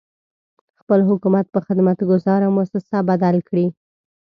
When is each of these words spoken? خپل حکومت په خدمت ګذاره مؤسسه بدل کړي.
خپل 0.81 0.99
حکومت 1.09 1.45
په 1.53 1.59
خدمت 1.65 1.99
ګذاره 2.09 2.47
مؤسسه 2.55 2.97
بدل 3.09 3.35
کړي. 3.47 3.67